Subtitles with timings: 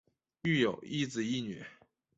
[0.41, 1.63] 育有一子一女。